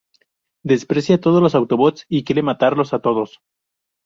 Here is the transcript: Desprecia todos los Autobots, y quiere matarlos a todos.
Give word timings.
Desprecia 0.63 1.21
todos 1.21 1.43
los 1.43 1.53
Autobots, 1.53 2.07
y 2.09 2.23
quiere 2.23 2.41
matarlos 2.41 2.91
a 2.95 3.01
todos. 3.03 3.39